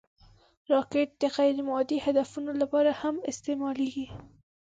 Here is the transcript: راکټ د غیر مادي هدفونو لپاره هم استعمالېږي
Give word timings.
راکټ 0.71 1.09
د 1.21 1.23
غیر 1.37 1.55
مادي 1.69 1.97
هدفونو 2.05 2.51
لپاره 2.61 2.91
هم 3.01 3.15
استعمالېږي 3.31 4.07